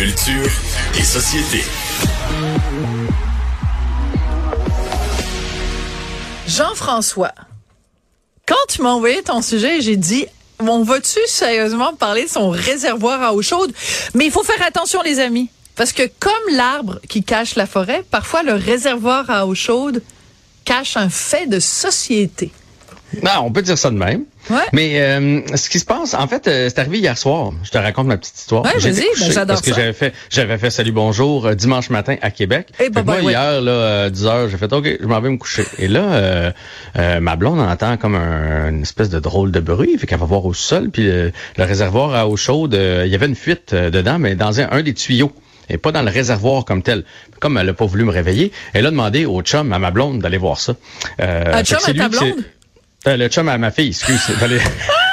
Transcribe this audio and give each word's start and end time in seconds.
Culture 0.00 0.50
et 0.98 1.02
société. 1.02 1.62
Jean-François, 6.46 7.34
quand 8.48 8.54
tu 8.70 8.80
m'as 8.80 8.92
envoyé 8.92 9.22
ton 9.22 9.42
sujet, 9.42 9.82
j'ai 9.82 9.98
dit 9.98 10.24
on 10.58 10.84
va-tu 10.84 11.18
sérieusement 11.26 11.92
parler 11.92 12.24
de 12.24 12.30
son 12.30 12.48
réservoir 12.48 13.22
à 13.22 13.34
eau 13.34 13.42
chaude? 13.42 13.74
Mais 14.14 14.24
il 14.24 14.30
faut 14.30 14.42
faire 14.42 14.66
attention, 14.66 15.02
les 15.02 15.20
amis. 15.20 15.50
Parce 15.76 15.92
que 15.92 16.04
comme 16.18 16.56
l'arbre 16.56 16.98
qui 17.06 17.22
cache 17.22 17.54
la 17.56 17.66
forêt, 17.66 18.02
parfois 18.10 18.42
le 18.42 18.54
réservoir 18.54 19.28
à 19.28 19.44
eau 19.44 19.54
chaude 19.54 20.02
cache 20.64 20.96
un 20.96 21.10
fait 21.10 21.46
de 21.46 21.60
société. 21.60 22.52
Non, 23.22 23.42
on 23.42 23.52
peut 23.52 23.60
dire 23.60 23.76
ça 23.76 23.90
de 23.90 23.96
même. 23.96 24.24
Ouais. 24.48 24.56
Mais 24.72 25.00
euh, 25.00 25.40
ce 25.56 25.68
qui 25.68 25.78
se 25.78 25.84
passe, 25.84 26.14
en 26.14 26.26
fait, 26.26 26.48
euh, 26.48 26.68
c'est 26.68 26.78
arrivé 26.80 26.98
hier 26.98 27.16
soir. 27.18 27.52
Je 27.62 27.70
te 27.70 27.78
raconte 27.78 28.06
ma 28.06 28.16
petite 28.16 28.38
histoire. 28.38 28.64
Ouais, 28.64 28.72
vas-y, 28.78 28.94
ben, 28.94 29.04
j'adore 29.30 29.46
Parce 29.56 29.60
que 29.60 29.74
j'avais 29.74 29.92
fait, 29.92 30.12
j'avais 30.30 30.56
fait 30.58 30.70
Salut 30.70 30.92
Bonjour 30.92 31.46
euh, 31.46 31.54
dimanche 31.54 31.90
matin 31.90 32.16
à 32.22 32.30
Québec. 32.30 32.68
Eh, 32.80 32.84
Fait 32.84 32.88
que 32.90 32.94
bah, 32.94 33.02
moi, 33.04 33.16
bah, 33.18 33.22
ouais. 33.24 33.32
hier, 33.32 33.60
là, 33.60 33.70
euh, 33.70 34.10
10 34.10 34.26
heures, 34.26 34.48
j'ai 34.48 34.56
fait 34.56 34.72
OK, 34.72 34.88
je 35.00 35.06
m'en 35.06 35.20
vais 35.20 35.30
me 35.30 35.36
coucher. 35.36 35.64
Et 35.78 35.88
là, 35.88 36.00
euh, 36.00 36.52
euh, 36.98 37.20
ma 37.20 37.36
blonde 37.36 37.60
entend 37.60 37.96
comme 37.96 38.14
un- 38.14 38.70
une 38.70 38.82
espèce 38.82 39.10
de 39.10 39.20
drôle 39.20 39.52
de 39.52 39.60
bruit. 39.60 39.96
Fait 39.98 40.06
qu'elle 40.06 40.18
va 40.18 40.26
voir 40.26 40.44
au 40.46 40.54
sol. 40.54 40.90
Puis 40.90 41.04
le, 41.04 41.32
réservoir 41.58 42.14
à 42.14 42.26
eau 42.26 42.36
chaude, 42.36 42.74
euh, 42.74 43.02
il 43.06 43.12
y 43.12 43.14
avait 43.14 43.26
une 43.26 43.36
fuite 43.36 43.72
euh, 43.74 43.90
dedans, 43.90 44.18
mais 44.18 44.34
dans 44.36 44.58
un, 44.60 44.68
un 44.70 44.82
des 44.82 44.94
tuyaux. 44.94 45.32
Et 45.68 45.78
pas 45.78 45.92
dans 45.92 46.02
le 46.02 46.10
réservoir 46.10 46.64
comme 46.64 46.82
tel. 46.82 47.04
Comme 47.38 47.56
elle 47.56 47.68
a 47.68 47.72
pas 47.74 47.86
voulu 47.86 48.04
me 48.04 48.10
réveiller, 48.10 48.50
elle 48.72 48.86
a 48.86 48.90
demandé 48.90 49.24
au 49.26 49.40
chum, 49.42 49.72
à 49.72 49.78
ma 49.78 49.92
blonde, 49.92 50.18
d'aller 50.20 50.38
voir 50.38 50.58
ça. 50.58 50.74
Euh, 51.20 51.62
chum 51.62 51.78
c'est 51.80 51.92
à 51.92 51.94
ta 51.94 52.08
blonde? 52.08 52.42
Euh, 53.06 53.16
le 53.16 53.28
chum 53.28 53.48
à 53.48 53.58
ma 53.58 53.70
fille, 53.70 53.88
excuse. 53.88 54.30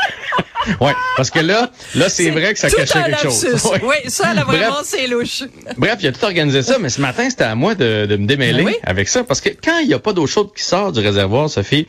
ouais, 0.81 0.93
parce 1.15 1.29
que 1.29 1.39
là, 1.39 1.71
là 1.95 2.09
c'est 2.09 2.29
vrai 2.31 2.53
que 2.53 2.59
ça 2.59 2.69
cachait 2.69 2.93
quelque 2.93 3.11
lapsus. 3.11 3.47
chose. 3.51 3.63
Ouais. 3.71 3.81
Oui, 3.83 3.95
ça, 4.09 4.33
là, 4.33 4.43
vraiment, 4.43 4.77
c'est 4.83 5.07
louche. 5.07 5.43
Bref, 5.77 5.97
il 5.99 6.07
a 6.07 6.11
tout 6.11 6.23
organisé 6.23 6.61
ça, 6.61 6.77
mais 6.79 6.89
ce 6.89 7.01
matin, 7.01 7.29
c'était 7.29 7.43
à 7.43 7.55
moi 7.55 7.75
de, 7.75 8.05
de 8.05 8.15
me 8.15 8.25
démêler 8.25 8.63
oui. 8.63 8.75
avec 8.83 9.07
ça, 9.07 9.23
parce 9.23 9.41
que 9.41 9.49
quand 9.49 9.79
il 9.79 9.87
n'y 9.87 9.93
a 9.93 9.99
pas 9.99 10.13
d'eau 10.13 10.25
chaude 10.27 10.49
qui 10.55 10.63
sort 10.63 10.91
du 10.91 10.99
réservoir, 10.99 11.49
Sophie, 11.49 11.87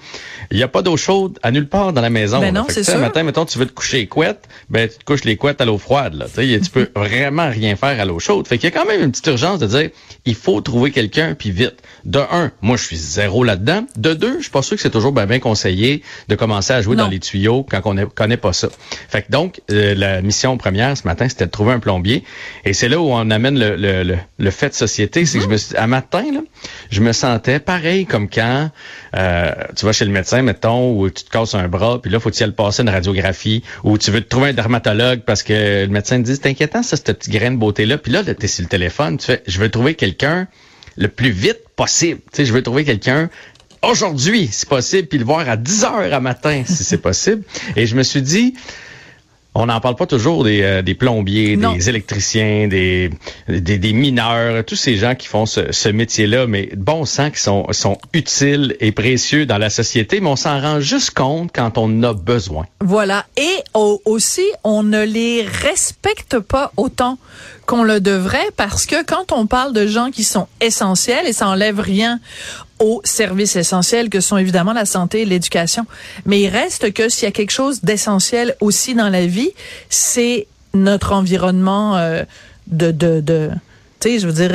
il 0.50 0.56
n'y 0.56 0.62
a 0.62 0.68
pas 0.68 0.82
d'eau 0.82 0.96
chaude 0.96 1.38
à 1.42 1.50
nulle 1.50 1.68
part 1.68 1.92
dans 1.92 2.00
la 2.00 2.10
maison. 2.10 2.40
Ben 2.40 2.54
non, 2.54 2.66
c'est 2.68 2.82
sûr. 2.84 2.94
Le 2.94 3.00
matin, 3.00 3.22
mettons, 3.22 3.44
tu 3.44 3.58
veux 3.58 3.66
te 3.66 3.72
coucher 3.72 3.98
les 3.98 4.06
couettes, 4.06 4.48
ben 4.70 4.88
tu 4.88 4.98
te 4.98 5.04
couches 5.04 5.24
les 5.24 5.36
couettes 5.36 5.60
à 5.60 5.64
l'eau 5.64 5.78
froide. 5.78 6.14
Là, 6.14 6.26
tu 6.26 6.34
sais, 6.52 6.60
tu 6.60 6.70
peux 6.70 6.88
vraiment 6.96 7.48
rien 7.50 7.76
faire 7.76 8.00
à 8.00 8.04
l'eau 8.04 8.18
chaude. 8.18 8.46
Fait 8.48 8.58
qu'il 8.58 8.70
y 8.70 8.72
a 8.72 8.76
quand 8.78 8.86
même 8.86 9.02
une 9.02 9.10
petite 9.10 9.26
urgence 9.28 9.58
de 9.60 9.66
dire, 9.66 9.90
il 10.24 10.34
faut 10.34 10.60
trouver 10.60 10.90
quelqu'un, 10.90 11.34
puis 11.34 11.50
vite. 11.50 11.76
De 12.04 12.20
un, 12.30 12.50
moi, 12.62 12.76
je 12.76 12.84
suis 12.84 12.96
zéro 12.96 13.44
là-dedans. 13.44 13.84
De 13.96 14.14
deux, 14.14 14.36
je 14.38 14.42
suis 14.42 14.50
pas 14.50 14.62
sûr 14.62 14.76
que 14.76 14.82
c'est 14.82 14.90
toujours 14.90 15.12
ben, 15.12 15.26
bien 15.26 15.38
conseillé 15.40 16.02
de 16.28 16.34
commencer 16.34 16.72
à 16.72 16.80
jouer 16.80 16.96
Non. 16.96 17.04
dans 17.04 17.10
les 17.10 17.18
tuyaux 17.20 17.66
quand 17.68 17.80
on 17.84 17.94
ne 17.94 18.04
connaît 18.04 18.36
pas 18.36 18.52
ça. 18.52 18.67
Fait 19.08 19.22
que 19.22 19.30
donc, 19.30 19.60
euh, 19.70 19.94
la 19.94 20.22
mission 20.22 20.56
première 20.56 20.96
ce 20.96 21.06
matin, 21.06 21.28
c'était 21.28 21.46
de 21.46 21.50
trouver 21.50 21.72
un 21.72 21.80
plombier. 21.80 22.24
Et 22.64 22.72
c'est 22.72 22.88
là 22.88 22.98
où 23.00 23.10
on 23.10 23.30
amène 23.30 23.58
le, 23.58 23.76
le, 23.76 24.16
le, 24.38 24.50
fait 24.50 24.70
de 24.70 24.74
société. 24.74 25.24
C'est 25.26 25.38
que 25.38 25.44
je 25.44 25.48
me 25.48 25.56
suis, 25.56 25.76
à 25.76 25.86
matin, 25.86 26.24
là, 26.32 26.40
je 26.90 27.00
me 27.00 27.12
sentais 27.12 27.60
pareil 27.60 28.06
comme 28.06 28.28
quand 28.28 28.70
euh, 29.16 29.52
tu 29.76 29.86
vas 29.86 29.92
chez 29.92 30.04
le 30.04 30.10
médecin, 30.10 30.42
mettons, 30.42 30.98
où 30.98 31.08
tu 31.10 31.24
te 31.24 31.30
casses 31.30 31.54
un 31.54 31.68
bras, 31.68 32.00
puis 32.00 32.10
là, 32.10 32.20
faut-il 32.20 32.42
aller 32.42 32.52
passer 32.52 32.82
une 32.82 32.90
radiographie, 32.90 33.62
ou 33.84 33.98
tu 33.98 34.10
veux 34.10 34.20
te 34.20 34.28
trouver 34.28 34.50
un 34.50 34.54
dermatologue 34.54 35.20
parce 35.20 35.42
que 35.42 35.84
le 35.84 35.88
médecin 35.88 36.18
te 36.18 36.26
dit, 36.26 36.36
c'est 36.36 36.48
inquiétant, 36.48 36.82
ça, 36.82 36.96
cette 36.96 37.18
petite 37.18 37.32
graine 37.32 37.54
de 37.54 37.60
beauté-là. 37.60 37.98
Puis 37.98 38.12
là, 38.12 38.22
là, 38.22 38.34
t'es 38.34 38.46
sur 38.46 38.62
le 38.62 38.68
téléphone, 38.68 39.18
tu 39.18 39.26
fais, 39.26 39.42
je 39.46 39.58
veux 39.58 39.70
trouver 39.70 39.94
quelqu'un 39.94 40.48
le 40.96 41.08
plus 41.08 41.30
vite 41.30 41.60
possible. 41.76 42.20
Tu 42.32 42.38
sais, 42.38 42.44
je 42.44 42.52
veux 42.52 42.62
trouver 42.62 42.84
quelqu'un 42.84 43.30
aujourd'hui, 43.82 44.48
si 44.50 44.66
possible, 44.66 45.08
puis 45.08 45.18
le 45.18 45.24
voir 45.24 45.48
à 45.48 45.56
10 45.56 45.84
heures 45.84 46.12
à 46.12 46.20
matin, 46.20 46.62
si 46.66 46.84
c'est 46.84 46.98
possible. 46.98 47.42
Et 47.76 47.86
je 47.86 47.94
me 47.96 48.02
suis 48.02 48.22
dit, 48.22 48.54
on 49.54 49.66
n'en 49.66 49.80
parle 49.80 49.96
pas 49.96 50.06
toujours 50.06 50.44
des, 50.44 50.62
euh, 50.62 50.82
des 50.82 50.94
plombiers, 50.94 51.56
Non. 51.56 51.72
des 51.72 51.88
électriciens, 51.88 52.68
des, 52.68 53.10
des, 53.48 53.78
des 53.78 53.92
mineurs, 53.92 54.64
tous 54.64 54.76
ces 54.76 54.96
gens 54.96 55.16
qui 55.16 55.26
font 55.26 55.46
ce, 55.46 55.72
ce 55.72 55.88
métier-là, 55.88 56.46
mais 56.46 56.68
bon 56.76 57.04
sang 57.04 57.30
qui 57.30 57.40
sont, 57.40 57.66
sont 57.72 57.98
utiles 58.12 58.76
et 58.78 58.92
précieux 58.92 59.46
dans 59.46 59.58
la 59.58 59.70
société, 59.70 60.20
mais 60.20 60.28
on 60.28 60.36
s'en 60.36 60.60
rend 60.60 60.78
juste 60.80 61.10
compte 61.10 61.50
quand 61.52 61.76
on 61.76 61.84
en 61.86 62.02
a 62.04 62.12
besoin. 62.14 62.66
Voilà. 62.84 63.26
Et 63.36 63.56
au- 63.74 64.00
aussi, 64.04 64.44
on 64.62 64.84
ne 64.84 65.02
les 65.04 65.42
respecte 65.42 66.38
pas 66.38 66.70
autant 66.76 67.18
qu'on 67.66 67.82
le 67.82 68.00
devrait 68.00 68.48
parce 68.56 68.86
que 68.86 69.04
quand 69.04 69.32
on 69.32 69.46
parle 69.46 69.72
de 69.72 69.86
gens 69.88 70.10
qui 70.10 70.22
sont 70.24 70.46
essentiels, 70.60 71.26
et 71.26 71.32
ça 71.32 71.48
enlève 71.48 71.80
rien 71.80 72.20
aux 72.78 73.00
services 73.04 73.56
essentiels 73.56 74.08
que 74.08 74.20
sont 74.20 74.36
évidemment 74.36 74.72
la 74.72 74.84
santé 74.84 75.22
et 75.22 75.24
l'éducation, 75.24 75.84
mais 76.26 76.40
il 76.40 76.48
reste 76.48 76.92
que 76.92 77.08
s'il 77.08 77.24
y 77.24 77.26
a 77.28 77.32
quelque 77.32 77.50
chose 77.50 77.80
d'essentiel 77.82 78.56
aussi 78.60 78.94
dans 78.94 79.08
la 79.08 79.26
vie, 79.26 79.50
c'est 79.90 80.46
notre 80.74 81.12
environnement 81.12 81.96
euh, 81.96 82.24
de... 82.66 82.90
de, 82.90 83.20
de 83.20 83.50
tu 84.00 84.10
sais, 84.10 84.18
je 84.20 84.28
veux 84.28 84.32
dire, 84.32 84.52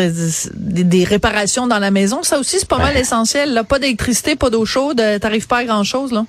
des, 0.54 0.86
des 0.86 1.04
réparations 1.04 1.68
dans 1.68 1.80
la 1.80 1.92
maison, 1.92 2.24
ça 2.24 2.40
aussi, 2.40 2.60
c'est 2.60 2.68
pas 2.68 2.78
mal 2.78 2.96
essentiel. 2.96 3.54
Là. 3.54 3.66
Pas 3.66 3.78
d'électricité, 3.78 4.38
pas 4.38 4.50
d'eau 4.50 4.64
chaude, 4.64 5.02
euh, 5.02 5.20
t'arrives 5.20 5.48
pas 5.48 5.58
à 5.58 5.66
grand-chose, 5.66 6.14
là. 6.14 6.26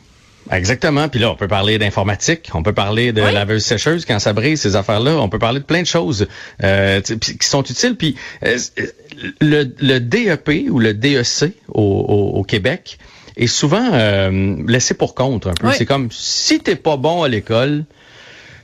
Exactement. 0.51 1.09
Puis 1.09 1.21
là, 1.21 1.31
on 1.31 1.37
peut 1.37 1.49
parler 1.49 1.79
d'informatique, 1.79 2.51
on 2.55 2.63
peut 2.63 2.73
parler 2.75 3.13
de 3.13 3.23
Oui. 3.23 3.33
laveuse 3.33 3.65
sécheuse 3.65 4.05
quand 4.05 4.19
ça 4.19 4.33
brise, 4.33 4.61
ces 4.61 4.77
affaires-là. 4.77 5.17
On 5.17 5.29
peut 5.29 5.39
parler 5.39 5.61
de 5.61 5.65
plein 5.65 5.83
de 5.83 5.87
choses 5.87 6.27
euh, 6.63 7.01
qui 7.01 7.47
sont 7.49 7.63
utiles. 7.63 7.97
Puis 7.97 8.17
euh, 8.45 8.57
le, 9.41 9.65
le 9.81 9.99
DEP 10.01 10.67
ou 10.71 10.79
le 10.79 10.93
DEC 10.95 11.53
au, 11.69 11.81
au, 11.83 12.39
au 12.39 12.43
Québec 12.45 12.99
est 13.37 13.47
souvent 13.47 13.91
euh, 13.93 14.57
laissé 14.69 14.95
pour 14.95 15.15
compte 15.15 15.47
un 15.47 15.55
peu. 15.55 15.69
Oui. 15.69 15.75
C'est 15.77 15.87
comme 15.87 16.09
si 16.13 16.61
t'es 16.61 16.77
pas 16.77 16.97
bon 16.97 17.23
à 17.23 17.29
l'école. 17.29 17.85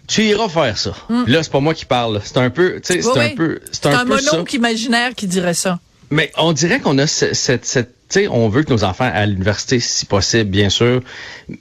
Tu 0.07 0.25
iras 0.25 0.49
faire 0.49 0.77
ça. 0.77 0.93
Puis 1.25 1.33
Là, 1.33 1.43
c'est 1.45 1.53
pas 1.53 1.61
moi 1.61 1.73
qui 1.73 1.85
parle. 1.85 2.21
C'est 2.25 2.37
un 2.39 2.51
peu, 2.51 2.81
tu 2.85 2.95
sais, 2.95 3.01
c'est 3.03 3.17
un 3.19 3.35
peu, 3.37 3.61
c'est 3.71 3.87
un, 3.87 4.01
un, 4.01 4.05
peu 4.05 4.19
ça. 4.19 4.33
mononcle 4.33 4.57
imaginaire 4.57 5.15
qui 5.15 5.29
dirait 5.29 5.55
ça. 5.55 5.79
Mais 6.11 6.33
on 6.37 6.53
dirait 6.53 6.81
qu'on 6.81 6.99
a 6.99 7.07
ce- 7.07 7.33
cette, 7.33 7.65
cette, 7.65 7.91
tu 7.93 8.00
sais, 8.15 8.29
on 8.29 8.49
veut 8.49 8.63
que 8.63 8.73
nos 8.73 8.85
enfants 8.85 9.11
à 9.13 9.25
l'université, 9.27 9.81
si 9.81 10.07
possible, 10.07 10.51
bien 10.51 10.69
sûr, 10.69 11.01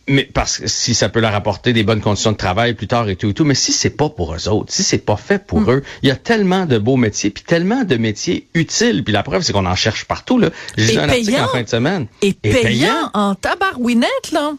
mais 0.07 0.23
parce 0.33 0.57
que 0.57 0.67
si 0.67 0.93
ça 0.93 1.09
peut 1.09 1.19
leur 1.19 1.33
apporter 1.35 1.73
des 1.73 1.83
bonnes 1.83 2.01
conditions 2.01 2.31
de 2.31 2.37
travail 2.37 2.73
plus 2.73 2.87
tard 2.87 3.07
et 3.09 3.15
tout 3.15 3.29
et 3.29 3.33
tout, 3.33 3.45
mais 3.45 3.55
si 3.55 3.71
c'est 3.71 3.89
pas 3.91 4.09
pour 4.09 4.33
eux 4.35 4.47
autres, 4.49 4.71
si 4.73 4.83
c'est 4.83 4.97
pas 5.05 5.17
fait 5.17 5.45
pour 5.45 5.61
Hmm. 5.61 5.69
eux, 5.71 5.83
il 6.03 6.09
y 6.09 6.11
a 6.11 6.15
tellement 6.15 6.65
de 6.65 6.77
beaux 6.77 6.97
métiers, 6.97 7.29
puis 7.29 7.43
tellement 7.43 7.83
de 7.83 7.95
métiers 7.97 8.47
utiles, 8.53 9.03
puis 9.03 9.13
la 9.13 9.23
preuve 9.23 9.41
c'est 9.43 9.53
qu'on 9.53 9.65
en 9.65 9.75
cherche 9.75 10.05
partout 10.05 10.37
là. 10.39 10.49
J'ai 10.77 10.93
lu 10.93 10.99
un 10.99 11.09
article 11.09 11.25
payant. 11.31 11.43
en 11.45 11.47
fin 11.49 11.63
de 11.63 11.69
semaine. 11.69 12.07
Et 12.21 12.33
payant, 12.33 13.09
en 13.13 13.35
tabarouinette, 13.35 14.31
là. 14.31 14.53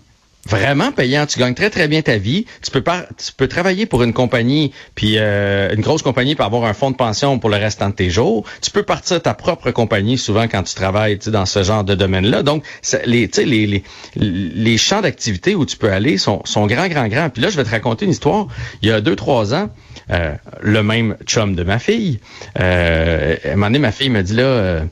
Vraiment 0.48 0.90
payant. 0.90 1.26
Tu 1.26 1.38
gagnes 1.38 1.54
très, 1.54 1.68
très 1.68 1.86
bien 1.86 2.00
ta 2.00 2.16
vie. 2.16 2.46
Tu 2.62 2.70
peux 2.70 2.82
tu 2.82 3.32
peux 3.36 3.46
travailler 3.46 3.84
pour 3.84 4.02
une 4.02 4.14
compagnie, 4.14 4.72
puis 4.94 5.16
euh, 5.18 5.74
une 5.74 5.82
grosse 5.82 6.02
compagnie, 6.02 6.34
pour 6.34 6.46
avoir 6.46 6.64
un 6.64 6.72
fonds 6.72 6.90
de 6.90 6.96
pension 6.96 7.38
pour 7.38 7.50
le 7.50 7.56
restant 7.56 7.90
de 7.90 7.94
tes 7.94 8.08
jours. 8.08 8.44
Tu 8.62 8.70
peux 8.70 8.82
partir 8.82 9.20
ta 9.20 9.34
propre 9.34 9.70
compagnie, 9.70 10.16
souvent 10.16 10.48
quand 10.48 10.62
tu 10.62 10.74
travailles 10.74 11.18
dans 11.26 11.44
ce 11.44 11.62
genre 11.62 11.84
de 11.84 11.94
domaine-là. 11.94 12.42
Donc, 12.42 12.64
les, 13.04 13.28
les, 13.36 13.66
les, 13.66 13.84
les 14.16 14.78
champs 14.78 15.02
d'activité 15.02 15.54
où 15.54 15.66
tu 15.66 15.76
peux 15.76 15.92
aller 15.92 16.16
sont, 16.16 16.40
sont 16.44 16.66
grands, 16.66 16.88
grands, 16.88 17.08
grands. 17.08 17.28
Puis 17.28 17.42
là, 17.42 17.50
je 17.50 17.56
vais 17.56 17.64
te 17.64 17.70
raconter 17.70 18.06
une 18.06 18.12
histoire. 18.12 18.48
Il 18.80 18.88
y 18.88 18.92
a 18.92 19.02
deux, 19.02 19.16
trois 19.16 19.54
ans, 19.54 19.68
euh, 20.10 20.34
le 20.62 20.82
même 20.82 21.16
chum 21.26 21.54
de 21.54 21.64
ma 21.64 21.78
fille, 21.78 22.18
euh, 22.58 23.36
à 23.44 23.48
un 23.48 23.50
moment 23.52 23.66
donné, 23.66 23.78
ma 23.78 23.92
fille 23.92 24.10
me 24.10 24.22
dit, 24.22 24.34
là, 24.34 24.84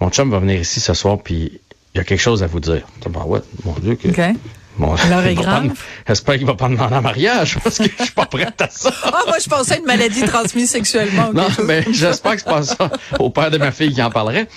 mon 0.00 0.10
chum 0.10 0.30
va 0.30 0.40
venir 0.40 0.60
ici 0.60 0.80
ce 0.80 0.94
soir, 0.94 1.18
puis 1.22 1.60
il 1.94 1.98
y 1.98 2.00
a 2.00 2.04
quelque 2.04 2.20
chose 2.20 2.42
à 2.42 2.48
vous 2.48 2.60
dire. 2.60 2.82
Ben 3.08 3.24
ouais, 3.24 3.40
mon 3.64 3.72
Dieu, 3.80 3.94
que... 3.94 4.08
Bon, 4.78 4.94
L'heure 5.08 5.26
est 5.26 5.34
grave? 5.34 5.72
J'espère 6.06 6.36
qu'il 6.36 6.46
va 6.46 6.54
pas 6.54 6.68
demander 6.68 6.94
en 6.94 7.02
mariage 7.02 7.58
parce 7.64 7.78
que 7.78 7.84
je 7.98 8.04
suis 8.04 8.12
pas 8.12 8.26
prête 8.26 8.60
à 8.60 8.68
ça. 8.70 8.92
Ah, 9.04 9.22
moi, 9.26 9.36
je 9.42 9.48
pensais 9.48 9.74
à 9.74 9.78
une 9.78 9.86
maladie 9.86 10.22
transmise 10.22 10.70
sexuellement. 10.70 11.32
Non, 11.32 11.48
mais 11.64 11.84
j'espère 11.90 12.36
que 12.36 12.40
c'est 12.40 12.50
pas 12.50 12.62
ça 12.62 12.90
au 13.18 13.30
père 13.30 13.50
de 13.50 13.58
ma 13.58 13.72
fille 13.72 13.92
qui 13.92 14.02
en 14.02 14.10
parlerait. 14.10 14.48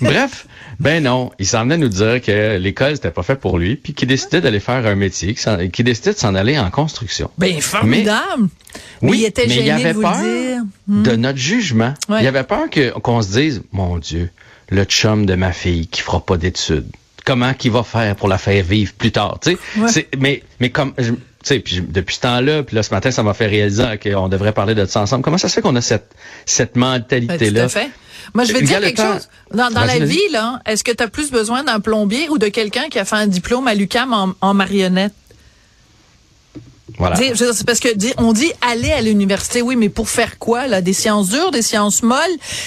Bref, 0.00 0.46
ben 0.80 1.02
non, 1.02 1.30
il 1.38 1.46
s'en 1.46 1.62
venait 1.62 1.76
nous 1.78 1.88
dire 1.88 2.20
que 2.20 2.56
l'école 2.56 2.94
c'était 2.96 3.10
pas 3.10 3.22
fait 3.22 3.36
pour 3.36 3.58
lui, 3.58 3.76
puis 3.76 3.94
qu'il 3.94 4.08
décidait 4.08 4.40
d'aller 4.40 4.60
faire 4.60 4.86
un 4.86 4.94
métier, 4.94 5.34
qu'il 5.72 5.84
décidait 5.84 6.12
de 6.12 6.18
s'en 6.18 6.34
aller 6.34 6.58
en 6.58 6.70
construction. 6.70 7.30
Ben, 7.38 7.60
formidable. 7.60 8.48
Mais 9.02 9.10
Oui, 9.10 9.18
il 9.20 9.24
était 9.26 9.46
mais 9.46 9.56
il 9.56 9.70
avait 9.70 9.90
de 9.90 9.94
vous 9.94 10.02
peur 10.02 10.20
le 10.22 10.48
dire. 10.54 10.62
Hmm. 10.86 11.02
de 11.02 11.16
notre 11.16 11.38
jugement. 11.38 11.94
Ouais. 12.08 12.22
Il 12.22 12.26
avait 12.26 12.44
peur 12.44 12.70
que 12.70 12.90
qu'on 12.98 13.22
se 13.22 13.32
dise, 13.32 13.62
mon 13.72 13.98
Dieu, 13.98 14.30
le 14.70 14.84
chum 14.84 15.26
de 15.26 15.34
ma 15.34 15.52
fille 15.52 15.86
qui 15.86 16.00
fera 16.00 16.20
pas 16.24 16.36
d'études, 16.36 16.88
comment 17.28 17.54
qu'il 17.54 17.70
va 17.70 17.82
faire 17.84 18.16
pour 18.16 18.28
la 18.28 18.38
faire 18.38 18.64
vivre 18.64 18.92
plus 18.94 19.12
tard, 19.12 19.38
tu 19.42 19.50
sais. 19.52 19.58
Ouais. 19.80 19.88
C'est- 19.88 20.08
Mais 20.18 20.42
mais 20.60 20.70
comme 20.70 20.92
je- 20.98 21.12
tu 21.12 21.18
sais, 21.44 21.60
puis 21.60 21.76
je- 21.76 21.82
depuis 21.82 22.16
ce 22.16 22.20
temps-là, 22.22 22.62
puis 22.64 22.74
là 22.74 22.82
ce 22.82 22.90
matin, 22.92 23.10
ça 23.10 23.22
m'a 23.22 23.34
fait 23.34 23.46
réaliser 23.46 23.84
qu'on 24.02 24.28
devrait 24.28 24.52
parler 24.52 24.74
de 24.74 24.84
ça 24.86 25.00
ensemble. 25.00 25.22
Comment 25.22 25.38
ça 25.38 25.48
se 25.48 25.54
fait 25.54 25.62
qu'on 25.62 25.76
a 25.76 25.80
cette 25.80 26.10
cette 26.46 26.74
Ben, 26.74 26.80
mentalité 26.80 27.48
tout 27.48 27.54
là 27.54 27.64
à 27.64 27.68
fait. 27.68 27.90
Moi, 28.34 28.44
je 28.44 28.52
vais 28.52 28.60
te 28.60 28.64
dire 28.66 28.80
quelque 28.80 28.96
temps- 28.96 29.12
chose. 29.14 29.28
Dans, 29.54 29.70
dans 29.70 29.84
la 29.84 29.98
vie, 30.00 30.28
là, 30.32 30.60
est-ce 30.66 30.84
que 30.84 30.92
tu 30.92 31.02
as 31.02 31.08
plus 31.08 31.30
besoin 31.30 31.64
d'un 31.64 31.80
plombier 31.80 32.28
ou 32.28 32.36
de 32.36 32.48
quelqu'un 32.48 32.88
qui 32.90 32.98
a 32.98 33.04
fait 33.06 33.16
un 33.16 33.26
diplôme 33.26 33.66
à 33.68 33.74
l'UQAM 33.74 34.12
en, 34.12 34.34
en 34.42 34.52
marionnette? 34.54 35.14
Voilà. 36.98 37.16
C'est 37.16 37.64
parce 37.66 37.80
que 37.80 37.88
on 38.18 38.32
dit 38.32 38.50
aller 38.60 38.90
à 38.90 39.00
l'université, 39.02 39.62
oui, 39.62 39.76
mais 39.76 39.88
pour 39.88 40.08
faire 40.08 40.38
quoi 40.38 40.66
là? 40.66 40.80
Des 40.80 40.92
sciences 40.94 41.28
dures, 41.28 41.50
des 41.52 41.62
sciences 41.62 42.02
molles, 42.02 42.18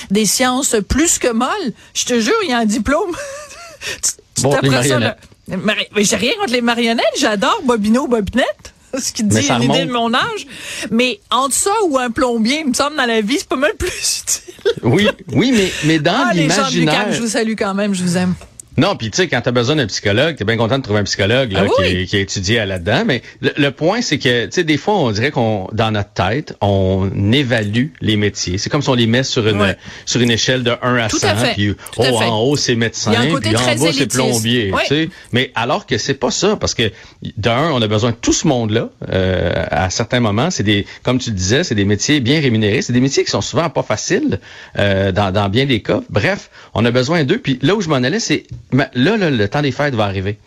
des 0.10 0.26
sciences 0.26 0.76
plus 0.88 1.18
que 1.20 1.32
molles? 1.32 1.74
Je 1.94 2.06
te 2.06 2.20
jure, 2.20 2.34
il 2.44 2.50
y 2.50 2.54
a 2.54 2.60
un 2.60 2.66
diplôme. 2.66 3.12
Tu- 4.04 4.12
Bon, 4.42 4.58
les 4.62 4.88
ça, 4.88 5.18
Mais 5.48 6.04
j'ai 6.04 6.16
rien 6.16 6.34
contre 6.40 6.54
les 6.54 6.62
marionnettes. 6.62 7.06
J'adore 7.18 7.62
Bobino, 7.64 8.08
Bobinette. 8.08 8.74
ce 9.00 9.12
qui 9.12 9.24
dit 9.24 9.48
une 9.48 9.64
idée 9.64 9.86
de 9.86 9.92
mon 9.92 10.14
âge. 10.14 10.48
Mais 10.90 11.20
entre 11.30 11.56
ça 11.56 11.72
ou 11.88 11.98
un 11.98 12.12
plombier, 12.12 12.62
il 12.62 12.70
me 12.70 12.74
semble, 12.74 12.96
dans 12.98 13.06
la 13.06 13.22
vie, 13.22 13.38
c'est 13.38 13.48
pas 13.48 13.56
mal 13.56 13.74
plus 13.78 13.88
utile. 14.22 14.74
oui, 14.84 15.08
oui, 15.34 15.52
mais, 15.54 15.72
mais 15.86 16.00
dans 16.00 16.28
ah, 16.30 16.34
l'imaginaire... 16.34 17.12
je 17.12 17.22
vous 17.22 17.30
salue 17.30 17.54
quand 17.58 17.74
même, 17.74 17.94
je 17.94 18.04
vous 18.04 18.18
aime. 18.18 18.34
Non, 18.78 18.96
puis 18.96 19.12
tu 19.12 19.18
sais, 19.18 19.28
quand 19.28 19.42
tu 19.42 19.50
as 19.50 19.52
besoin 19.52 19.76
d'un 19.76 19.88
psychologue, 19.88 20.38
tu 20.38 20.44
es 20.44 20.46
bien 20.46 20.56
content 20.56 20.78
de 20.78 20.84
trouver 20.84 21.00
un 21.00 21.04
psychologue 21.04 21.52
là, 21.52 21.66
ah 21.66 21.84
qui, 21.84 22.06
qui, 22.06 22.16
a 22.16 22.20
étudié 22.20 22.66
là-dedans. 22.66 23.04
Mais 23.06 23.22
le, 23.42 23.70
point, 23.70 24.02
c'est 24.02 24.18
que, 24.18 24.46
tu 24.46 24.52
sais, 24.52 24.64
des 24.64 24.78
fois, 24.78 24.96
on 24.96 25.12
dirait 25.12 25.32
qu'on, 25.32 25.68
dans 25.74 25.92
notre 25.92 26.12
tête, 26.12 26.56
on 26.62 27.10
évalue 27.34 27.88
les 28.00 28.16
métiers. 28.16 28.58
C'est 28.58 28.70
comme 28.70 28.82
si 28.82 28.90
on 28.90 28.94
les 28.94 29.08
met 29.08 29.24
sur 29.24 29.46
une 29.48 29.76
sur 30.06 30.22
une 30.22 30.32
échelle 30.32 30.64
de 30.64 30.72
1 30.82 30.96
à 30.98 31.10
100. 31.10 31.18
puis, 31.54 31.76
oh, 31.98 32.04
en 32.04 32.40
haut, 32.40 32.56
c'est 32.56 32.76
médecin, 32.76 33.12
puis 33.12 33.56
en 33.56 33.76
bas, 33.76 33.92
c'est 33.94 34.08
plombier. 34.08 34.72
Tu 34.82 34.88
sais. 34.88 35.10
Mais 35.34 35.52
alors 35.56 35.86
que 35.86 35.98
c'est 35.98 36.14
pas 36.14 36.32
ça, 36.32 36.56
parce 36.56 36.74
que 36.74 36.92
d'un, 37.38 37.72
on 37.72 37.82
a 37.82 37.88
besoin 37.88 38.12
de 38.12 38.16
tout 38.16 38.34
ce 38.34 38.48
monde-là. 38.48 38.90
Euh, 39.12 39.66
à 39.70 39.90
certains 39.90 40.20
moments, 40.20 40.50
c'est 40.50 40.64
des, 40.64 40.86
comme 41.04 41.20
tu 41.20 41.32
disais, 41.32 41.64
c'est 41.64 41.76
des 41.76 41.86
métiers 41.86 42.20
bien 42.20 42.40
rémunérés. 42.40 42.82
C'est 42.82 42.94
des 42.94 43.02
métiers 43.02 43.24
qui 43.24 43.32
sont 43.32 43.42
souvent 43.42 43.70
pas 43.70 43.84
faciles 43.84 44.40
euh, 44.78 45.12
dans, 45.12 45.32
dans 45.32 45.50
bien 45.50 45.66
des 45.66 45.82
cas. 45.82 46.02
Bref, 46.10 46.50
on 46.74 46.86
a 46.86 46.92
besoin 46.92 47.24
d'eux. 47.24 47.38
Puis 47.38 47.60
là 47.62 47.76
où 47.76 47.82
je 47.82 47.90
m'en 47.90 47.96
allais, 47.96 48.20
c'est 48.20 48.46
mais 48.74 48.90
là, 48.94 49.18
le 49.18 49.48
temps 49.48 49.62
des 49.62 49.72
fêtes 49.72 49.96
va 49.96 50.06
arriver. 50.06 50.38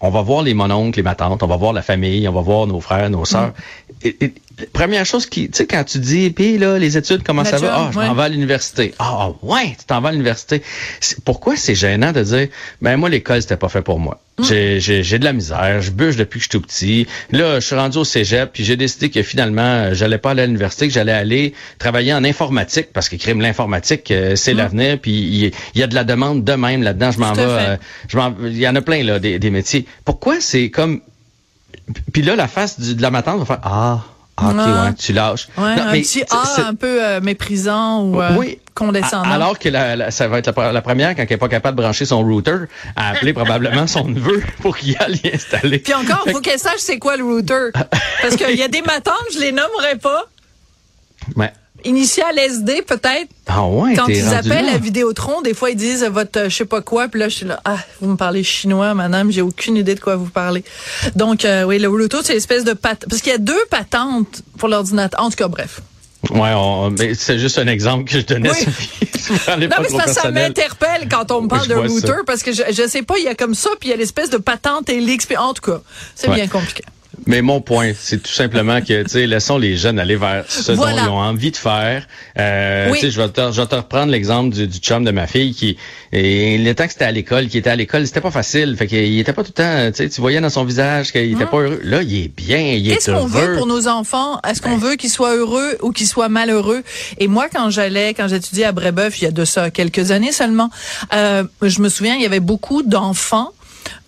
On 0.00 0.10
va 0.10 0.22
voir 0.22 0.42
les 0.42 0.54
mononcles, 0.54 0.98
les 0.98 1.02
matantes, 1.02 1.42
on 1.42 1.46
va 1.46 1.56
voir 1.56 1.72
la 1.72 1.82
famille, 1.82 2.28
on 2.28 2.32
va 2.32 2.40
voir 2.40 2.66
nos 2.66 2.80
frères, 2.80 3.10
nos 3.10 3.24
sœurs. 3.24 3.52
Mm. 4.04 4.26
Première 4.72 5.06
chose 5.06 5.26
qui, 5.26 5.48
tu 5.48 5.56
sais, 5.56 5.66
quand 5.66 5.84
tu 5.84 5.98
dis, 5.98 6.30
puis 6.30 6.58
là, 6.58 6.78
les 6.78 6.96
études, 6.96 7.22
comment 7.22 7.44
ça 7.44 7.58
va? 7.58 7.74
Ah, 7.74 7.90
je 7.92 7.98
m'en 7.98 8.14
vais 8.14 8.22
à 8.22 8.28
l'université. 8.28 8.94
Ah, 8.98 9.30
ouais, 9.42 9.76
tu 9.78 9.84
t'en 9.86 10.00
vas 10.00 10.10
à 10.10 10.12
l'université. 10.12 10.62
Pourquoi 11.24 11.56
c'est 11.56 11.74
gênant 11.74 12.12
de 12.12 12.22
dire, 12.22 12.48
ben 12.82 12.96
moi, 12.96 13.08
l'école, 13.08 13.42
c'était 13.42 13.56
pas 13.56 13.68
fait 13.68 13.82
pour 13.82 13.98
moi? 13.98 14.20
Mm. 14.38 14.44
J'ai 14.78 15.18
de 15.18 15.24
la 15.24 15.32
misère, 15.32 15.80
je 15.80 15.90
bûche 15.90 16.16
depuis 16.16 16.38
que 16.38 16.44
je 16.44 16.50
suis 16.50 16.60
tout 16.60 16.60
petit. 16.60 17.06
Là, 17.32 17.60
je 17.60 17.66
suis 17.66 17.74
rendu 17.74 17.98
au 17.98 18.04
cégep, 18.04 18.50
puis 18.52 18.64
j'ai 18.64 18.76
décidé 18.76 19.10
que 19.10 19.22
finalement, 19.22 19.92
j'allais 19.94 20.18
pas 20.18 20.30
aller 20.30 20.42
à 20.42 20.46
l'université, 20.46 20.88
que 20.88 20.94
j'allais 20.94 21.12
aller 21.12 21.54
travailler 21.78 22.14
en 22.14 22.24
informatique, 22.24 22.88
parce 22.92 23.08
que 23.08 23.16
crime 23.16 23.40
l'informatique, 23.40 24.10
euh, 24.10 24.36
c'est 24.36 24.54
mm. 24.54 24.58
l'avenir, 24.58 24.98
puis 25.00 25.12
il 25.74 25.80
y, 25.80 25.82
a 25.82 25.86
de 25.86 25.94
la 25.94 26.04
demande 26.04 26.44
de 26.44 26.52
même 26.52 26.82
là-dedans. 26.82 27.10
Je 27.10 27.18
m'en 27.18 27.32
vais, 27.32 27.42
euh, 27.42 27.76
il 28.44 28.58
y 28.58 28.68
en 28.68 28.76
a 28.76 28.82
plein 28.82 29.02
là 29.02 29.18
des, 29.18 29.38
des 29.38 29.50
métiers. 29.50 29.86
Pourquoi 30.04 30.40
c'est 30.40 30.70
comme, 30.70 31.00
puis 32.12 32.22
là, 32.22 32.36
la 32.36 32.48
face 32.48 32.78
de 32.80 33.02
la 33.02 33.10
matante 33.10 33.38
va 33.40 33.44
faire 33.44 33.60
ah. 33.62 34.04
Ah, 34.40 34.50
ok, 34.50 34.56
ouais, 34.56 34.94
tu 34.94 35.12
lâches. 35.12 35.48
Ouais, 35.58 35.64
un 35.64 35.90
petit 35.92 36.22
A 36.30 36.68
un 36.68 36.74
peu 36.74 37.04
euh, 37.04 37.20
méprisant 37.20 38.02
ou 38.04 38.22
euh, 38.22 38.54
condescendant. 38.74 39.28
Alors 39.30 39.58
que 39.58 39.68
la, 39.68 40.12
ça 40.12 40.28
va 40.28 40.38
être 40.38 40.52
la, 40.72 40.82
première, 40.82 41.16
quand 41.16 41.22
elle 41.22 41.28
n'est 41.28 41.36
pas 41.36 41.48
capable 41.48 41.76
de 41.76 41.82
brancher 41.82 42.04
son 42.04 42.22
router, 42.22 42.56
à 42.94 43.10
appeler 43.10 43.32
probablement 43.32 43.86
son 43.88 44.04
neveu 44.08 44.42
pour 44.62 44.76
qu'il 44.76 44.96
aille 45.00 45.20
installer. 45.34 45.80
Puis 45.80 45.94
encore, 45.94 46.22
il 46.26 46.32
faut 46.32 46.40
qu'elle 46.40 46.58
sache 46.58 46.78
c'est 46.78 46.98
quoi 46.98 47.16
le 47.16 47.24
router. 47.24 47.70
Parce 48.22 48.36
qu'il 48.36 48.56
y 48.56 48.62
a 48.62 48.68
des 48.68 48.82
matantes, 48.82 49.14
je 49.34 49.40
les 49.40 49.50
nommerai 49.52 49.96
pas. 50.00 50.24
Ouais. 51.34 51.52
Initial 51.84 52.38
SD, 52.38 52.82
peut-être. 52.82 53.28
Ah 53.46 53.64
ouais, 53.66 53.94
Quand 53.94 54.08
ils 54.08 54.34
appellent 54.34 54.68
à 54.68 54.78
Vidéotron, 54.78 55.42
des 55.42 55.54
fois, 55.54 55.70
ils 55.70 55.76
disent 55.76 56.04
votre 56.04 56.40
euh, 56.40 56.48
je 56.48 56.56
sais 56.56 56.64
pas 56.64 56.82
quoi, 56.82 57.08
puis 57.08 57.20
là, 57.20 57.28
je 57.28 57.36
suis 57.36 57.46
là, 57.46 57.60
ah, 57.64 57.78
vous 58.00 58.10
me 58.10 58.16
parlez 58.16 58.42
chinois, 58.42 58.94
madame, 58.94 59.30
j'ai 59.30 59.42
aucune 59.42 59.76
idée 59.76 59.94
de 59.94 60.00
quoi 60.00 60.16
vous 60.16 60.28
parlez. 60.28 60.64
Donc, 61.14 61.44
euh, 61.44 61.62
oui, 61.62 61.78
le 61.78 61.88
Bluetooth, 61.88 62.24
c'est 62.24 62.34
l'espèce 62.34 62.64
de 62.64 62.72
patente. 62.72 63.08
Parce 63.08 63.22
qu'il 63.22 63.32
y 63.32 63.34
a 63.34 63.38
deux 63.38 63.64
patentes 63.70 64.42
pour 64.58 64.68
l'ordinateur. 64.68 65.22
En 65.22 65.30
tout 65.30 65.36
cas, 65.36 65.48
bref. 65.48 65.80
Ouais, 66.30 66.52
c'est 67.14 67.38
juste 67.38 67.58
un 67.58 67.68
exemple 67.68 68.10
que 68.10 68.18
je 68.18 68.26
donnais. 68.26 68.50
Oui. 68.50 69.08
non, 69.48 69.76
mais 69.80 69.88
ça, 69.88 70.08
ça 70.08 70.30
m'interpelle 70.32 71.08
quand 71.08 71.30
on 71.30 71.42
me 71.42 71.48
parle 71.48 71.68
d'un 71.68 71.86
router 71.86 72.12
parce 72.26 72.42
que 72.42 72.52
je, 72.52 72.62
je 72.70 72.88
sais 72.88 73.02
pas, 73.02 73.18
il 73.18 73.24
y 73.24 73.28
a 73.28 73.36
comme 73.36 73.54
ça, 73.54 73.70
puis 73.78 73.88
il 73.88 73.92
y 73.92 73.94
a 73.94 73.96
l'espèce 73.96 74.28
de 74.28 74.36
patente 74.36 74.90
et 74.90 75.00
l'XP. 75.00 75.34
En 75.38 75.54
tout 75.54 75.70
cas, 75.70 75.80
c'est 76.16 76.28
bien 76.30 76.48
compliqué. 76.48 76.82
Mais 77.26 77.42
mon 77.42 77.60
point, 77.60 77.92
c'est 77.98 78.22
tout 78.22 78.32
simplement 78.32 78.80
que, 78.80 79.02
tu 79.02 79.08
sais, 79.08 79.26
laissons 79.26 79.58
les 79.58 79.76
jeunes 79.76 79.98
aller 79.98 80.16
vers 80.16 80.44
ce 80.48 80.72
dont 80.72 80.88
ils 80.88 81.08
ont 81.08 81.18
envie 81.18 81.50
de 81.50 81.56
faire. 81.56 82.06
Euh, 82.38 82.92
Tu 82.92 83.00
sais, 83.00 83.10
je 83.10 83.20
vais 83.20 83.28
te, 83.28 83.52
je 83.52 83.60
vais 83.60 83.66
te 83.66 83.74
reprendre 83.74 84.10
l'exemple 84.10 84.54
du, 84.54 84.66
du 84.66 84.78
chum 84.78 85.04
de 85.04 85.10
ma 85.10 85.26
fille 85.26 85.54
qui, 85.54 85.76
et 86.12 86.58
le 86.58 86.74
temps 86.74 86.86
que 86.86 86.92
c'était 86.92 87.04
à 87.04 87.12
l'école, 87.12 87.48
qui 87.48 87.58
était 87.58 87.70
à 87.70 87.76
l'école, 87.76 88.06
c'était 88.06 88.20
pas 88.20 88.30
facile. 88.30 88.76
Fait 88.76 88.86
qu'il 88.86 89.18
était 89.18 89.32
pas 89.32 89.42
tout 89.42 89.52
le 89.56 89.62
temps, 89.62 89.90
tu 89.90 90.04
sais, 90.04 90.08
tu 90.08 90.20
voyais 90.20 90.40
dans 90.40 90.50
son 90.50 90.64
visage 90.64 91.12
qu'il 91.12 91.32
était 91.32 91.46
pas 91.46 91.58
heureux. 91.58 91.80
Là, 91.82 92.02
il 92.02 92.24
est 92.24 92.34
bien, 92.34 92.58
il 92.58 92.90
est 92.90 92.94
Qu'est-ce 92.94 93.10
qu'on 93.10 93.26
veut 93.26 93.56
pour 93.56 93.66
nos 93.66 93.88
enfants? 93.88 94.40
Est-ce 94.48 94.62
qu'on 94.62 94.76
ben. 94.78 94.90
veut 94.90 94.96
qu'ils 94.96 95.10
soient 95.10 95.36
heureux 95.36 95.76
ou 95.82 95.92
qu'ils 95.92 96.06
soient 96.06 96.28
malheureux? 96.28 96.82
Et 97.18 97.28
moi, 97.28 97.48
quand 97.52 97.70
j'allais, 97.70 98.14
quand 98.14 98.28
j'étudiais 98.28 98.64
à 98.64 98.72
Brébeuf, 98.72 99.20
il 99.20 99.24
y 99.24 99.26
a 99.26 99.30
de 99.30 99.44
ça 99.44 99.70
quelques 99.70 100.10
années 100.10 100.32
seulement, 100.32 100.70
euh, 101.14 101.44
je 101.62 101.80
me 101.80 101.88
souviens, 101.88 102.14
il 102.14 102.22
y 102.22 102.26
avait 102.26 102.40
beaucoup 102.40 102.82
d'enfants 102.82 103.52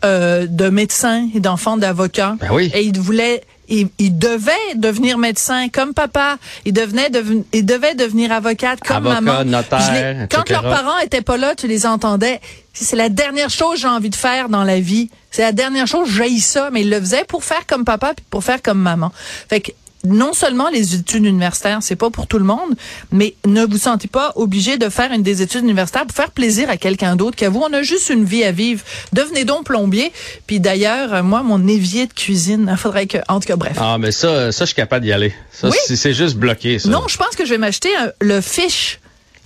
euh, 0.05 0.47
de 0.49 0.69
médecins 0.69 1.29
et 1.35 1.41
d'enfants 1.41 1.77
d'avocats. 1.77 2.37
Ben 2.41 2.49
oui. 2.53 2.71
Et 2.75 2.83
ils 2.83 2.99
voulaient 2.99 3.43
il, 3.69 3.89
il, 3.99 4.19
devait 4.19 4.75
devenir 4.75 5.17
médecin 5.17 5.69
comme 5.69 5.95
papa. 5.95 6.39
Il 6.65 6.73
devenait 6.73 7.11
il 7.53 7.65
devait 7.65 7.95
devenir 7.95 8.33
avocate 8.33 8.81
comme 8.81 9.07
Avocat, 9.07 9.21
maman. 9.21 9.45
Notaire, 9.45 10.27
quand 10.31 10.49
leurs 10.51 10.63
parents 10.63 10.99
étaient 10.99 11.23
pas 11.23 11.37
là, 11.37 11.55
tu 11.55 11.69
les 11.69 11.87
entendais. 11.87 12.41
C'est 12.73 12.97
la 12.97 13.09
dernière 13.09 13.51
chose 13.51 13.75
que 13.75 13.81
j'ai 13.81 13.89
envie 13.89 14.11
de 14.11 14.17
faire 14.17 14.49
dans 14.49 14.65
la 14.65 14.81
vie. 14.81 15.11
C'est 15.31 15.43
la 15.43 15.53
dernière 15.53 15.87
chose, 15.87 16.09
j'ai 16.11 16.39
ça, 16.41 16.71
mais 16.73 16.83
il 16.83 16.91
le 16.91 16.99
faisait 16.99 17.25
pour 17.25 17.45
faire 17.45 17.67
comme 17.67 17.85
papa 17.85 18.15
puis 18.17 18.25
pour 18.29 18.43
faire 18.43 18.61
comme 18.63 18.81
maman. 18.81 19.13
Fait 19.49 19.61
que 19.61 19.71
non 20.05 20.33
seulement 20.33 20.69
les 20.71 20.95
études 20.95 21.25
universitaires, 21.25 21.79
c'est 21.83 21.97
pas 21.97 22.11
pour 22.11 22.27
tout 22.27 22.39
le 22.39 22.45
monde, 22.45 22.75
mais 23.13 23.35
ne 23.47 23.65
vous 23.65 23.79
sentez 23.79 24.09
pas 24.09 24.33
obligé 24.37 24.79
de 24.79 24.89
faire 24.89 25.13
une 25.13 25.23
des 25.23 25.43
études 25.43 25.63
universitaires 25.63 26.07
pour 26.07 26.17
faire 26.17 26.31
plaisir 26.31 26.71
à 26.71 26.77
quelqu'un 26.77 27.17
d'autre 27.17 27.37
qu'à 27.37 27.51
vous. 27.51 27.61
On 27.61 27.73
a 27.73 27.83
juste 27.83 28.11
une 28.11 28.25
vie 28.25 28.45
à 28.45 28.53
vivre. 28.53 28.83
Devenez 29.13 29.45
donc 29.45 29.65
plombier. 29.65 30.13
Puis 30.47 30.61
d'ailleurs, 30.61 31.15
euh, 31.15 31.23
moi, 31.23 31.43
mon 31.43 31.67
évier 31.67 32.07
de 32.07 32.13
cuisine, 32.13 32.69
il 32.71 32.77
faudrait 32.77 33.07
que, 33.07 33.19
en 33.29 33.41
tout 33.41 33.47
cas, 33.47 33.57
bref. 33.57 33.77
Ah, 33.79 33.99
mais 33.99 34.13
ça, 34.13 34.53
ça, 34.53 34.65
je 34.65 34.67
suis 34.67 34.77
capable 34.77 35.05
d'y 35.05 35.13
aller. 35.13 35.35
Ça, 35.53 35.71
c'est 35.71 36.15
juste 36.15 36.37
bloqué, 36.37 36.79
ça. 36.79 36.89
Non, 36.89 37.03
je 37.09 37.17
pense 37.17 37.37
que 37.37 37.45
je 37.45 37.51
vais 37.51 37.59
m'acheter 37.59 37.91
le 38.21 38.41
fish 38.41 39.00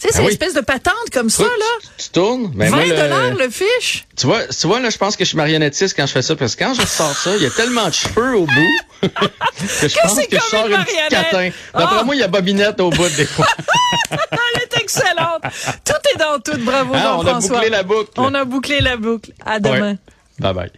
tu 0.05 0.11
sais, 0.11 0.17
c'est 0.17 0.23
une 0.23 0.29
espèce 0.29 0.55
de 0.55 0.61
patente 0.61 1.11
comme 1.13 1.31
ça, 1.31 1.45
là. 1.45 1.89
Tu, 1.97 2.11
tournes? 2.11 2.49
Ben 2.55 2.71
20 2.71 2.89
dollars 2.89 3.35
le, 3.35 3.49
fiche? 3.49 4.07
Tu 4.17 4.27
vois, 4.27 4.45
tu 4.47 4.67
vois, 4.67 4.79
là, 4.81 4.91
je 4.91 4.99
pense 4.99 5.17
que 5.17 5.25
je 5.25 5.31
suis 5.31 5.37
marionnettiste 5.37 5.97
quand 5.97 6.07
je 6.07 6.13
fais 6.13 6.23
ça, 6.23 6.37
parce 6.37 6.55
que 6.55 6.65
quand 6.65 6.75
je 6.75 6.87
sors 6.87 7.17
ça, 7.17 7.35
il 7.37 7.43
y 7.43 7.47
a 7.47 7.51
tellement 7.51 7.89
de 7.89 7.95
cheveux 7.95 8.37
au 8.37 8.47
bout 8.47 8.79
que 9.03 9.09
je 9.89 9.99
pense 10.01 10.27
que 10.27 10.37
je 10.37 10.43
sors 10.43 10.67
une, 10.67 10.85
petite 10.85 11.09
catin. 11.09 11.51
D'après 11.73 11.97
ah! 12.01 12.05
moi, 12.05 12.15
il 12.15 12.21
y 12.21 12.23
a 12.23 12.29
Bobinette 12.29 12.81
au 12.81 12.91
bout 12.91 13.09
des 13.17 13.25
fois. 13.25 13.47
Elle 14.11 14.63
est 14.63 14.83
excellente. 14.83 15.43
Tout 15.85 16.15
est 16.15 16.19
dans 16.19 16.39
tout. 16.41 16.59
Bravo, 16.61 16.93
ah. 16.95 17.17
On 17.19 17.27
a 17.27 17.41
bouclé 17.41 17.71
la 17.71 17.83
boucle. 17.83 18.11
On 18.17 18.35
a 18.35 18.45
bouclé 18.45 18.81
la 18.81 18.97
boucle. 18.97 19.33
À 19.45 19.59
demain. 19.59 19.97
Bye 20.39 20.53
bye. 20.53 20.71